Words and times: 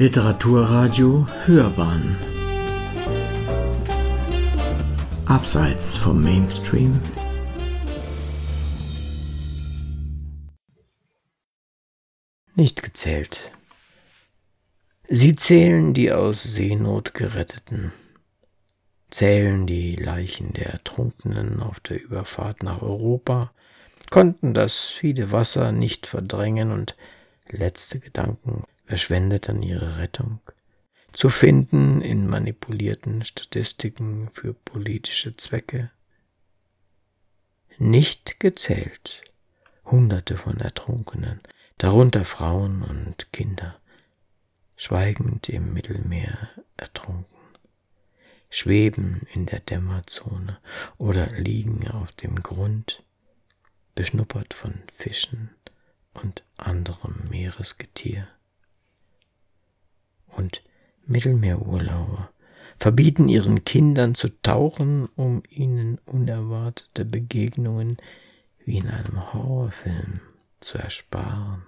Literaturradio 0.00 1.26
Hörbahn. 1.44 2.16
Abseits 5.26 5.96
vom 5.96 6.22
Mainstream. 6.22 7.00
Nicht 12.54 12.84
gezählt. 12.84 13.50
Sie 15.08 15.34
zählen 15.34 15.94
die 15.94 16.12
aus 16.12 16.44
Seenot 16.44 17.12
geretteten, 17.12 17.92
zählen 19.10 19.66
die 19.66 19.96
Leichen 19.96 20.52
der 20.52 20.74
Ertrunkenen 20.74 21.60
auf 21.60 21.80
der 21.80 22.00
Überfahrt 22.00 22.62
nach 22.62 22.82
Europa, 22.82 23.50
konnten 24.10 24.54
das 24.54 24.90
viele 24.90 25.32
Wasser 25.32 25.72
nicht 25.72 26.06
verdrängen 26.06 26.70
und 26.70 26.96
letzte 27.48 27.98
Gedanken 27.98 28.62
verschwendeten 28.88 29.62
ihre 29.62 29.98
Rettung, 29.98 30.40
zu 31.12 31.28
finden 31.28 32.00
in 32.00 32.26
manipulierten 32.26 33.22
Statistiken 33.22 34.30
für 34.32 34.54
politische 34.54 35.36
Zwecke. 35.36 35.90
Nicht 37.76 38.40
gezählt 38.40 39.20
Hunderte 39.84 40.38
von 40.38 40.58
Ertrunkenen, 40.58 41.40
darunter 41.76 42.24
Frauen 42.24 42.82
und 42.82 43.30
Kinder, 43.30 43.78
schweigend 44.74 45.50
im 45.50 45.74
Mittelmeer 45.74 46.48
ertrunken, 46.78 47.36
schweben 48.48 49.26
in 49.34 49.44
der 49.44 49.60
Dämmerzone 49.60 50.60
oder 50.96 51.26
liegen 51.32 51.88
auf 51.88 52.10
dem 52.12 52.42
Grund, 52.42 53.02
beschnuppert 53.94 54.54
von 54.54 54.82
Fischen 54.90 55.50
und 56.14 56.42
anderem 56.56 57.28
Meeresgetier. 57.28 58.28
Mittelmeerurlauber 61.08 62.30
verbieten 62.78 63.28
ihren 63.28 63.64
Kindern 63.64 64.14
zu 64.14 64.28
tauchen, 64.42 65.06
um 65.16 65.42
ihnen 65.48 65.98
unerwartete 66.06 67.04
Begegnungen 67.04 67.96
wie 68.64 68.78
in 68.78 68.88
einem 68.88 69.32
Horrorfilm 69.32 70.20
zu 70.60 70.78
ersparen. 70.78 71.62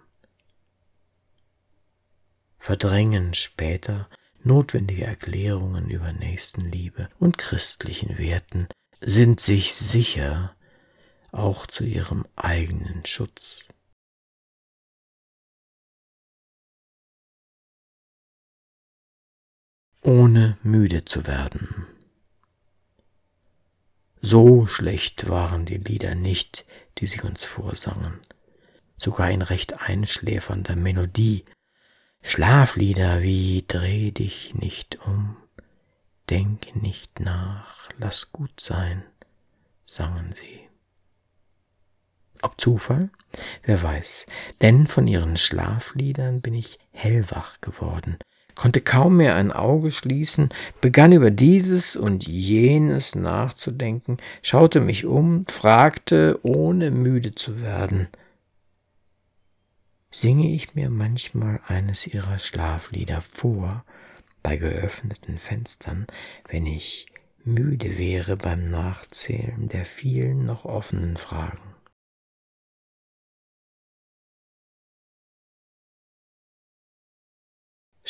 Verdrängen 2.59 3.35
später 3.35 4.09
notwendige 4.43 5.05
Erklärungen 5.05 5.91
über 5.91 6.13
Nächstenliebe 6.13 7.09
und 7.19 7.39
christlichen 7.39 8.19
Werten, 8.19 8.69
sind 9.01 9.41
sich 9.41 9.75
sicher 9.75 10.55
auch 11.33 11.67
zu 11.67 11.85
ihrem 11.85 12.27
eigenen 12.37 13.05
Schutz. 13.07 13.65
Ohne 20.11 20.59
müde 20.65 21.05
zu 21.05 21.29
werden. 21.29 21.87
So 24.21 24.67
schlecht 24.67 25.29
waren 25.29 25.67
die 25.67 25.77
Lieder 25.77 26.17
nicht, 26.17 26.65
die 26.99 27.07
sie 27.07 27.21
uns 27.21 27.45
vorsangen, 27.45 28.19
sogar 28.97 29.31
in 29.31 29.41
recht 29.41 29.81
einschläfernder 29.81 30.75
Melodie, 30.75 31.45
Schlaflieder 32.23 33.23
wie 33.23 33.65
Dreh 33.69 34.11
dich 34.11 34.53
nicht 34.53 34.99
um, 35.07 35.37
denk 36.29 36.75
nicht 36.75 37.21
nach, 37.21 37.89
lass 37.97 38.33
gut 38.33 38.61
sein, 38.61 39.05
sangen 39.87 40.35
sie. 40.35 40.69
Ob 42.43 42.61
Zufall? 42.61 43.11
Wer 43.63 43.81
weiß, 43.81 44.27
denn 44.61 44.89
von 44.89 45.07
ihren 45.07 45.37
Schlafliedern 45.37 46.41
bin 46.41 46.55
ich 46.55 46.81
hellwach 46.91 47.61
geworden, 47.61 48.19
konnte 48.61 48.83
kaum 48.83 49.17
mehr 49.17 49.37
ein 49.37 49.53
Auge 49.53 49.91
schließen, 49.91 50.51
begann 50.83 51.13
über 51.13 51.31
dieses 51.31 51.97
und 51.97 52.27
jenes 52.27 53.15
nachzudenken, 53.15 54.19
schaute 54.43 54.83
mich 54.83 55.07
um, 55.07 55.47
fragte, 55.47 56.39
ohne 56.43 56.91
müde 56.91 57.35
zu 57.35 57.63
werden. 57.63 58.09
Singe 60.13 60.51
ich 60.51 60.75
mir 60.75 60.91
manchmal 60.91 61.61
eines 61.69 62.07
ihrer 62.07 62.39
Schlaflieder 62.39 63.23
vor, 63.23 63.83
bei 64.43 64.59
geöffneten 64.59 65.39
Fenstern, 65.39 66.07
wenn 66.47 66.67
ich 66.67 67.07
müde 67.43 67.97
wäre 67.97 68.37
beim 68.37 68.67
Nachzählen 68.67 69.71
der 69.71 69.87
vielen 69.87 70.45
noch 70.45 70.67
offenen 70.67 71.17
Fragen. 71.17 71.70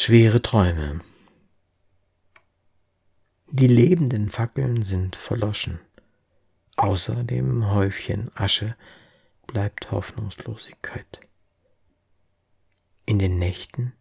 Schwere 0.03 0.41
Träume. 0.41 1.03
Die 3.51 3.67
lebenden 3.67 4.31
Fackeln 4.31 4.83
sind 4.83 5.15
verloschen. 5.15 5.79
Außer 6.77 7.23
dem 7.23 7.71
Häufchen 7.71 8.31
Asche 8.35 8.77
bleibt 9.47 9.91
Hoffnungslosigkeit. 9.91 11.21
In 13.05 13.19
den 13.19 13.39
Nächten, 13.39 13.93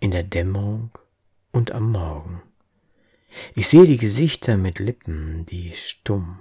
in 0.00 0.12
der 0.12 0.22
Dämmerung 0.22 0.92
und 1.52 1.72
am 1.72 1.92
Morgen. 1.92 2.40
Ich 3.54 3.68
sehe 3.68 3.84
die 3.84 3.98
Gesichter 3.98 4.56
mit 4.56 4.78
Lippen, 4.78 5.44
die 5.44 5.74
stumm, 5.74 6.38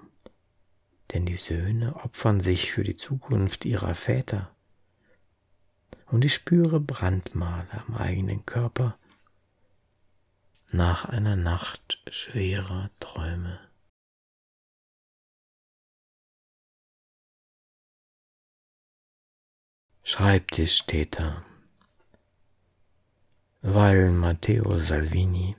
denn 1.11 1.25
die 1.25 1.35
Söhne 1.35 1.97
opfern 1.97 2.39
sich 2.39 2.71
für 2.71 2.83
die 2.83 2.95
Zukunft 2.95 3.65
ihrer 3.65 3.95
Väter 3.95 4.52
und 6.07 6.25
ich 6.25 6.33
spüre 6.33 6.79
Brandmale 6.79 7.67
am 7.87 7.95
eigenen 7.95 8.45
Körper 8.45 8.97
nach 10.71 11.05
einer 11.05 11.35
Nacht 11.35 12.01
schwerer 12.09 12.89
Träume. 12.99 13.59
Schreibtischtäter. 20.05 21.45
Weil 23.61 24.11
Matteo 24.11 24.77
Salvini, 24.79 25.55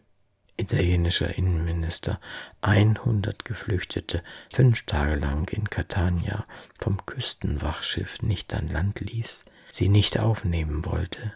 italienischer 0.59 1.35
Innenminister, 1.39 2.21
100 2.61 3.45
Geflüchtete 3.45 4.23
fünf 4.53 4.85
Tage 4.85 5.19
lang 5.19 5.49
in 5.49 5.71
Catania 5.71 6.47
vom 6.79 7.07
Küstenwachschiff 7.07 8.21
nicht 8.21 8.53
an 8.53 8.69
Land 8.69 9.01
ließ, 9.01 9.45
sie 9.75 9.89
nicht 9.89 10.21
aufnehmen 10.21 10.85
wollte, 10.85 11.33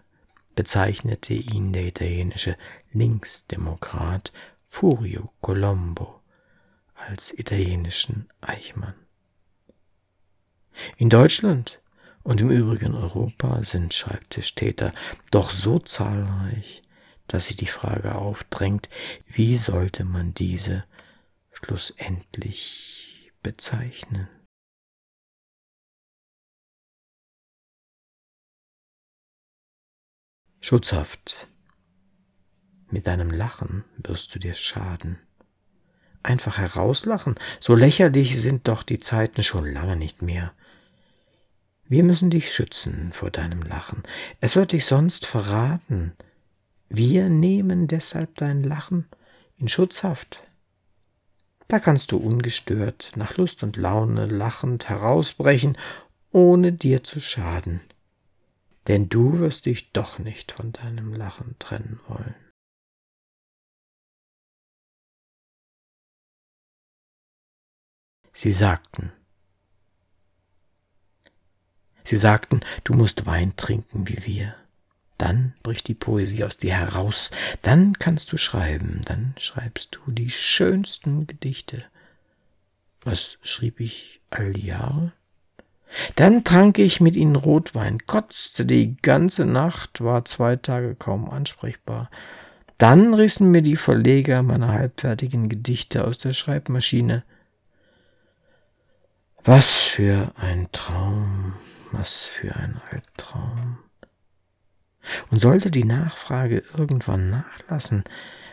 bezeichnete 0.54 1.34
ihn 1.34 1.72
der 1.72 1.86
italienische 1.86 2.56
Linksdemokrat 2.92 4.32
Furio 4.64 5.28
Colombo 5.40 6.20
als 6.94 7.36
italienischen 7.36 8.28
Eichmann. 8.40 8.94
In 10.96 11.10
Deutschland 11.10 11.80
und 12.22 12.40
im 12.40 12.50
übrigen 12.50 12.94
Europa 12.94 13.64
sind 13.64 13.92
Schreibtischtäter 13.92 14.92
doch 15.32 15.50
so 15.50 15.80
zahlreich, 15.80 16.84
dass 17.26 17.46
sich 17.46 17.56
die 17.56 17.66
Frage 17.66 18.14
aufdrängt, 18.14 18.88
wie 19.26 19.56
sollte 19.56 20.04
man 20.04 20.32
diese 20.34 20.84
schlussendlich 21.50 23.32
bezeichnen? 23.42 24.28
Schutzhaft. 30.68 31.48
Mit 32.90 33.06
deinem 33.06 33.30
Lachen 33.30 33.84
wirst 33.96 34.34
du 34.34 34.38
dir 34.38 34.52
schaden. 34.52 35.18
Einfach 36.22 36.58
herauslachen, 36.58 37.36
so 37.58 37.74
lächerlich 37.74 38.38
sind 38.38 38.68
doch 38.68 38.82
die 38.82 38.98
Zeiten 38.98 39.42
schon 39.42 39.72
lange 39.72 39.96
nicht 39.96 40.20
mehr. 40.20 40.52
Wir 41.86 42.04
müssen 42.04 42.28
dich 42.28 42.52
schützen 42.52 43.14
vor 43.14 43.30
deinem 43.30 43.62
Lachen. 43.62 44.02
Es 44.42 44.56
wird 44.56 44.72
dich 44.72 44.84
sonst 44.84 45.24
verraten. 45.24 46.12
Wir 46.90 47.30
nehmen 47.30 47.86
deshalb 47.86 48.36
dein 48.36 48.62
Lachen 48.62 49.06
in 49.56 49.68
Schutzhaft. 49.68 50.42
Da 51.68 51.78
kannst 51.78 52.12
du 52.12 52.18
ungestört, 52.18 53.12
nach 53.16 53.38
Lust 53.38 53.62
und 53.62 53.78
Laune 53.78 54.26
lachend 54.26 54.90
herausbrechen, 54.90 55.78
ohne 56.30 56.74
dir 56.74 57.02
zu 57.04 57.20
schaden 57.20 57.80
denn 58.88 59.08
du 59.08 59.38
wirst 59.38 59.66
dich 59.66 59.92
doch 59.92 60.18
nicht 60.18 60.52
von 60.52 60.72
deinem 60.72 61.12
Lachen 61.12 61.56
trennen 61.58 62.00
wollen. 62.08 62.34
Sie 68.32 68.52
sagten, 68.52 69.12
Sie 72.04 72.16
sagten, 72.16 72.60
du 72.84 72.94
musst 72.94 73.26
Wein 73.26 73.54
trinken 73.56 74.08
wie 74.08 74.24
wir. 74.24 74.54
Dann 75.18 75.52
bricht 75.62 75.88
die 75.88 75.94
Poesie 75.94 76.42
aus 76.44 76.56
dir 76.56 76.74
heraus, 76.74 77.30
dann 77.60 77.98
kannst 77.98 78.32
du 78.32 78.38
schreiben, 78.38 79.02
dann 79.04 79.34
schreibst 79.36 79.96
du 79.96 80.12
die 80.12 80.30
schönsten 80.30 81.26
Gedichte. 81.26 81.84
Was 83.02 83.36
schrieb 83.42 83.80
ich 83.80 84.22
all 84.30 84.54
die 84.54 84.66
Jahre? 84.66 85.12
Dann 86.16 86.44
trank 86.44 86.78
ich 86.78 87.00
mit 87.00 87.16
ihnen 87.16 87.36
Rotwein, 87.36 87.98
kotzte 88.06 88.66
die 88.66 88.96
ganze 88.96 89.44
Nacht, 89.44 90.02
war 90.02 90.24
zwei 90.24 90.56
Tage 90.56 90.94
kaum 90.94 91.30
ansprechbar. 91.30 92.10
Dann 92.76 93.14
rissen 93.14 93.50
mir 93.50 93.62
die 93.62 93.76
Verleger 93.76 94.42
meine 94.42 94.68
halbfertigen 94.68 95.48
Gedichte 95.48 96.04
aus 96.04 96.18
der 96.18 96.32
Schreibmaschine. 96.32 97.24
Was 99.42 99.70
für 99.70 100.32
ein 100.36 100.68
Traum, 100.72 101.54
was 101.90 102.26
für 102.26 102.54
ein 102.54 102.80
Albtraum. 102.90 103.78
Und 105.30 105.38
sollte 105.38 105.70
die 105.70 105.84
Nachfrage 105.84 106.62
irgendwann 106.76 107.30
nachlassen, 107.30 108.04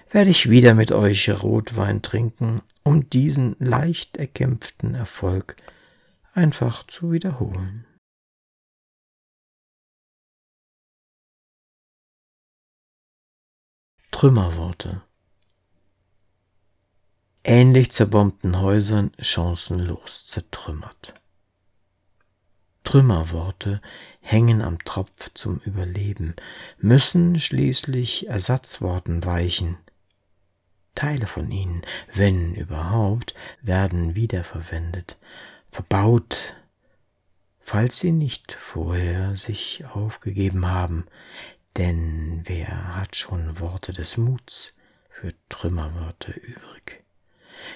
werde 0.10 0.30
ich 0.30 0.50
wieder 0.50 0.74
mit 0.74 0.92
euch 0.92 1.30
Rotwein 1.30 2.02
trinken, 2.02 2.62
um 2.84 3.10
diesen 3.10 3.56
leicht 3.60 4.16
erkämpften 4.18 4.96
Erfolg 4.96 5.58
einfach 6.36 6.86
zu 6.88 7.12
wiederholen. 7.12 7.86
Trümmerworte 14.12 15.02
ähnlich 17.46 17.92
zerbombten 17.92 18.60
Häusern 18.60 19.12
chancenlos 19.20 20.26
zertrümmert. 20.26 21.14
Trümmerworte 22.84 23.82
hängen 24.20 24.62
am 24.62 24.80
Tropf 24.80 25.32
zum 25.34 25.60
Überleben, 25.60 26.36
müssen 26.80 27.40
schließlich 27.40 28.28
Ersatzworten 28.28 29.26
weichen. 29.26 29.78
Teile 30.96 31.28
von 31.28 31.52
ihnen, 31.52 31.82
wenn 32.14 32.56
überhaupt, 32.56 33.36
werden 33.62 34.16
wiederverwendet, 34.16 35.18
verbaut, 35.70 36.56
falls 37.60 38.00
sie 38.00 38.12
nicht 38.12 38.54
vorher 38.54 39.36
sich 39.36 39.84
aufgegeben 39.94 40.68
haben, 40.68 41.06
denn 41.78 42.42
wer 42.46 42.96
hat 42.96 43.16
schon 43.16 43.60
Worte 43.60 43.92
des 43.92 44.18
Muts 44.18 44.74
für 45.10 45.34
Trümmerworte 45.50 46.32
übrig? 46.32 47.04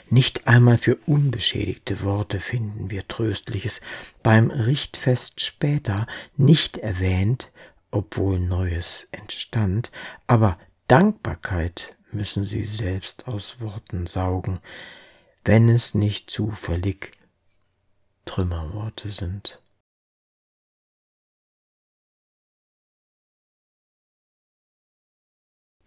Nicht 0.10 0.48
einmal 0.48 0.78
für 0.78 0.96
unbeschädigte 1.06 2.02
Worte 2.02 2.40
finden 2.40 2.90
wir 2.90 3.08
Tröstliches, 3.08 3.82
beim 4.24 4.52
Richtfest 4.52 5.42
später 5.42 6.08
nicht 6.38 6.78
erwähnt, 6.78 7.52
obwohl 7.92 8.40
Neues 8.40 9.08
entstand, 9.12 9.92
aber 10.28 10.58
Dankbarkeit 10.88 11.96
müssen 12.12 12.46
sie 12.46 12.66
selbst 12.66 13.28
aus 13.28 13.62
Worten 13.62 14.08
saugen, 14.08 14.60
wenn 15.44 15.70
es 15.70 15.94
nicht 15.94 16.30
zufällig 16.30 17.12
Trümmerworte 18.30 19.10
sind. 19.10 19.60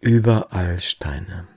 Überall 0.01 0.77
Steine. 0.81 1.47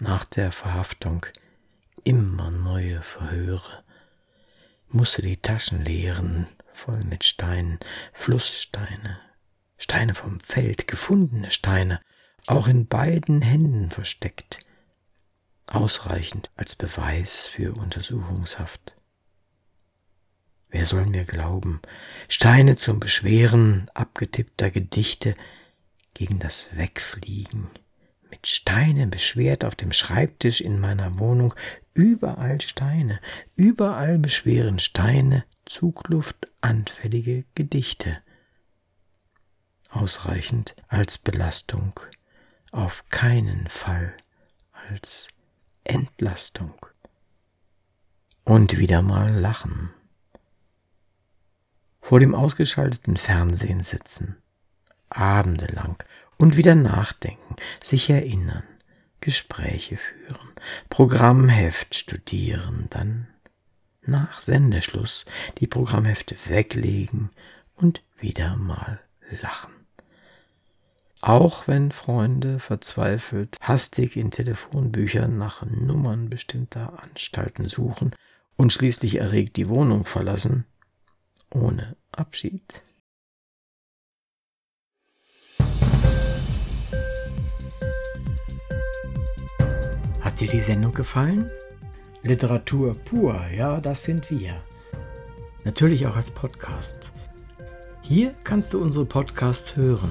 Nach 0.00 0.24
der 0.24 0.50
Verhaftung 0.50 1.24
immer 2.02 2.50
neue 2.50 3.00
Verhöre, 3.04 3.84
musste 4.88 5.22
die 5.22 5.36
Taschen 5.36 5.84
leeren, 5.84 6.48
voll 6.72 7.04
mit 7.04 7.22
Steinen, 7.22 7.78
Flusssteine, 8.12 9.20
Steine 9.76 10.16
vom 10.16 10.40
Feld, 10.40 10.88
gefundene 10.88 11.52
Steine, 11.52 12.00
auch 12.48 12.66
in 12.66 12.88
beiden 12.88 13.40
Händen 13.40 13.92
versteckt, 13.92 14.58
ausreichend 15.70 16.50
als 16.56 16.74
Beweis 16.74 17.46
für 17.46 17.74
Untersuchungshaft. 17.74 18.96
Wer 20.68 20.86
soll 20.86 21.06
mir 21.06 21.24
glauben, 21.24 21.80
Steine 22.28 22.76
zum 22.76 23.00
Beschweren 23.00 23.90
abgetippter 23.94 24.70
Gedichte 24.70 25.34
gegen 26.14 26.38
das 26.38 26.66
Wegfliegen. 26.72 27.68
Mit 28.30 28.46
Steinen 28.46 29.10
beschwert 29.10 29.64
auf 29.64 29.74
dem 29.74 29.92
Schreibtisch 29.92 30.60
in 30.60 30.78
meiner 30.78 31.18
Wohnung, 31.18 31.54
überall 31.94 32.60
Steine, 32.60 33.20
überall 33.56 34.18
beschweren 34.18 34.78
Steine 34.78 35.44
Zugluft 35.64 36.50
anfällige 36.60 37.44
Gedichte. 37.56 38.18
Ausreichend 39.88 40.76
als 40.86 41.18
Belastung, 41.18 41.98
auf 42.70 43.08
keinen 43.08 43.66
Fall 43.66 44.14
als 44.72 45.28
Entlastung. 45.84 46.74
Und 48.44 48.78
wieder 48.78 49.02
mal 49.02 49.32
lachen. 49.32 49.90
Vor 52.00 52.20
dem 52.20 52.34
ausgeschalteten 52.34 53.16
Fernsehen 53.16 53.82
sitzen, 53.82 54.36
abendelang 55.08 56.02
und 56.38 56.56
wieder 56.56 56.74
nachdenken, 56.74 57.56
sich 57.84 58.10
erinnern, 58.10 58.64
Gespräche 59.20 59.96
führen, 59.96 60.50
Programmheft 60.88 61.94
studieren, 61.94 62.86
dann 62.90 63.28
nach 64.02 64.40
Sendeschluss 64.40 65.26
die 65.58 65.66
Programmhefte 65.66 66.36
weglegen. 66.46 67.30
Und 67.74 68.02
wieder 68.18 68.56
mal 68.56 69.00
lachen. 69.40 69.79
Auch 71.22 71.68
wenn 71.68 71.92
Freunde 71.92 72.58
verzweifelt 72.58 73.56
hastig 73.60 74.16
in 74.16 74.30
Telefonbüchern 74.30 75.36
nach 75.36 75.64
Nummern 75.66 76.28
bestimmter 76.28 77.02
Anstalten 77.02 77.68
suchen 77.68 78.14
und 78.56 78.72
schließlich 78.72 79.16
erregt 79.16 79.56
die 79.56 79.68
Wohnung 79.68 80.04
verlassen, 80.04 80.64
ohne 81.50 81.96
Abschied. 82.12 82.82
dir 90.40 90.48
die 90.48 90.60
Sendung 90.60 90.94
gefallen? 90.94 91.50
Literatur 92.22 92.94
pur, 92.94 93.38
ja, 93.54 93.80
das 93.80 94.02
sind 94.04 94.30
wir. 94.30 94.62
Natürlich 95.64 96.06
auch 96.06 96.16
als 96.16 96.30
Podcast. 96.30 97.10
Hier 98.00 98.34
kannst 98.42 98.72
du 98.72 98.82
unsere 98.82 99.04
Podcasts 99.04 99.76
hören. 99.76 100.10